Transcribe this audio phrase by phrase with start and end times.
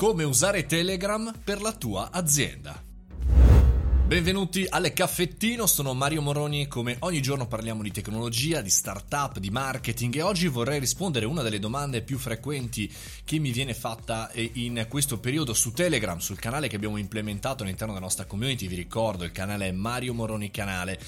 [0.00, 2.89] Come usare Telegram per la tua azienda.
[4.10, 9.38] Benvenuti alle Caffettino, sono Mario Moroni e come ogni giorno parliamo di tecnologia, di startup,
[9.38, 12.92] di marketing e oggi vorrei rispondere a una delle domande più frequenti
[13.24, 17.92] che mi viene fatta in questo periodo su Telegram, sul canale che abbiamo implementato all'interno
[17.92, 20.98] della nostra community, vi ricordo il canale è Mario Moroni Canale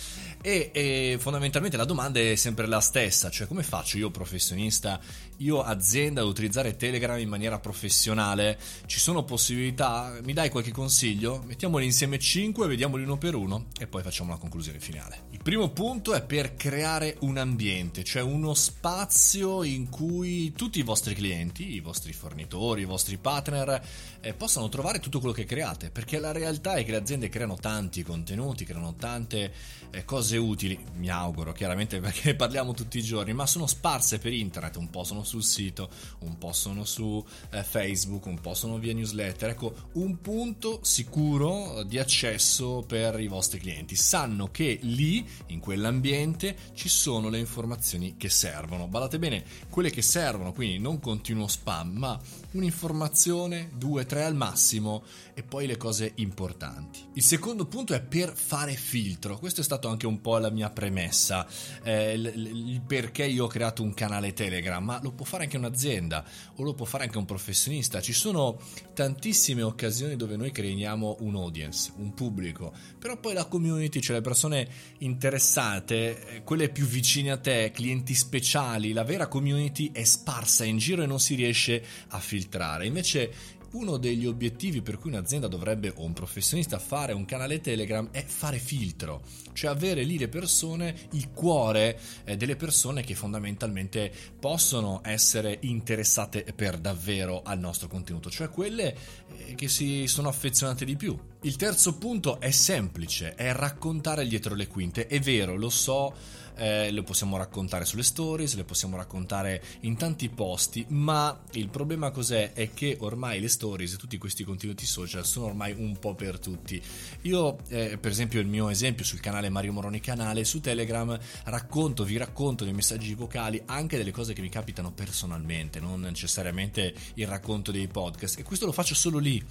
[0.40, 5.00] e, e fondamentalmente la domanda è sempre la stessa, cioè come faccio io professionista,
[5.38, 8.56] io azienda ad utilizzare Telegram in maniera professionale?
[8.86, 10.18] Ci sono possibilità?
[10.22, 11.42] Mi dai qualche consiglio?
[11.44, 15.24] Mettiamoli insieme 5 e vediamo vediamoli uno per uno e poi facciamo la conclusione finale.
[15.30, 20.82] Il primo punto è per creare un ambiente, cioè uno spazio in cui tutti i
[20.82, 23.82] vostri clienti, i vostri fornitori, i vostri partner
[24.20, 27.56] eh, possano trovare tutto quello che create, perché la realtà è che le aziende creano
[27.56, 29.52] tanti contenuti, creano tante
[29.90, 34.32] eh, cose utili, mi auguro chiaramente perché parliamo tutti i giorni, ma sono sparse per
[34.32, 35.88] internet, un po' sono sul sito,
[36.20, 41.82] un po' sono su eh, Facebook, un po' sono via newsletter, ecco un punto sicuro
[41.84, 43.96] di accesso per i vostri clienti.
[43.96, 48.88] Sanno che lì, in quell'ambiente, ci sono le informazioni che servono.
[48.88, 52.20] Badate bene, quelle che servono, quindi non continuo spam, ma
[52.52, 57.00] un'informazione, due, tre al massimo e poi le cose importanti.
[57.14, 59.38] Il secondo punto è per fare filtro.
[59.38, 61.46] Questo è stato anche un po' la mia premessa,
[61.82, 65.56] eh, il, il perché io ho creato un canale Telegram, ma lo può fare anche
[65.56, 66.24] un'azienda
[66.56, 68.00] o lo può fare anche un professionista.
[68.00, 68.58] Ci sono
[68.94, 74.22] tantissime occasioni dove noi creiamo un audience, un pubblico però poi la community, cioè le
[74.22, 74.68] persone
[74.98, 80.78] interessate, eh, quelle più vicine a te, clienti speciali, la vera community è sparsa in
[80.78, 82.86] giro e non si riesce a filtrare.
[82.86, 88.08] Invece uno degli obiettivi per cui un'azienda dovrebbe o un professionista fare un canale Telegram
[88.10, 94.12] è fare filtro, cioè avere lì le persone, il cuore eh, delle persone che fondamentalmente
[94.38, 98.94] possono essere interessate per davvero al nostro contenuto, cioè quelle
[99.36, 101.18] eh, che si sono affezionate di più.
[101.44, 105.08] Il terzo punto è semplice, è raccontare dietro le quinte.
[105.08, 106.14] È vero, lo so
[106.54, 112.12] eh, le possiamo raccontare sulle stories, le possiamo raccontare in tanti posti, ma il problema
[112.12, 112.52] cos'è?
[112.52, 116.38] È che ormai le stories e tutti questi contenuti social sono ormai un po' per
[116.38, 116.80] tutti.
[117.22, 122.04] Io, eh, per esempio, il mio esempio sul canale Mario Moroni Canale, su Telegram, racconto,
[122.04, 127.26] vi racconto dei messaggi vocali, anche delle cose che mi capitano personalmente, non necessariamente il
[127.26, 129.44] racconto dei podcast, e questo lo faccio solo lì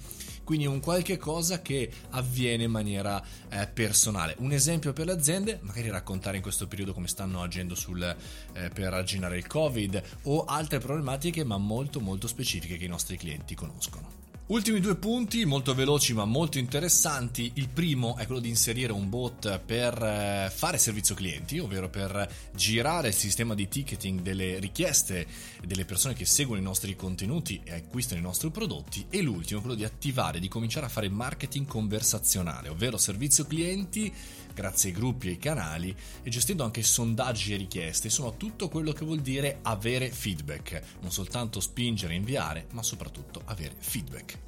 [0.44, 4.34] quindi un qualche cosa che avviene in maniera eh, personale.
[4.38, 8.68] Un esempio per le aziende, magari raccontare in questo periodo come stanno agendo sul, eh,
[8.70, 13.54] per arginare il Covid o altre problematiche ma molto molto specifiche che i nostri clienti
[13.54, 14.31] conoscono.
[14.52, 17.52] Ultimi due punti molto veloci ma molto interessanti.
[17.54, 22.30] Il primo è quello di inserire un bot per eh, fare servizio clienti, ovvero per
[22.54, 25.26] girare il sistema di ticketing delle richieste
[25.64, 29.06] delle persone che seguono i nostri contenuti e acquistano i nostri prodotti.
[29.08, 34.12] E l'ultimo è quello di attivare, di cominciare a fare marketing conversazionale, ovvero servizio clienti
[34.52, 38.92] grazie ai gruppi e ai canali e gestendo anche sondaggi e richieste, sono tutto quello
[38.92, 44.41] che vuol dire avere feedback, non soltanto spingere e inviare, ma soprattutto avere feedback.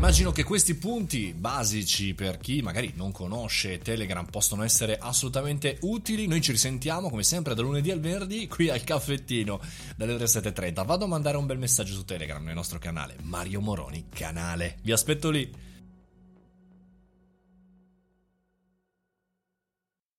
[0.00, 6.26] Immagino che questi punti basici per chi magari non conosce Telegram possono essere assolutamente utili.
[6.26, 9.60] Noi ci risentiamo come sempre da lunedì al venerdì qui al caffettino
[9.96, 10.86] dalle ore 7.30.
[10.86, 14.78] Vado a mandare un bel messaggio su Telegram nel nostro canale Mario Moroni Canale.
[14.80, 15.68] Vi aspetto lì.